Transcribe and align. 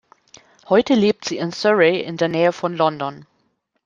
Heute 0.67 0.95
lebt 0.95 1.25
sie 1.25 1.37
in 1.37 1.51
Surrey 1.51 2.01
in 2.01 2.17
der 2.17 2.27
Nähe 2.27 2.53
von 2.53 2.73
London. 2.75 3.27